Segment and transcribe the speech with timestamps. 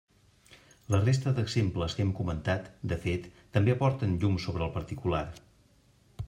[0.93, 5.23] La resta d'exemples que hem comentat, de fet, també aporten llum sobre el particular.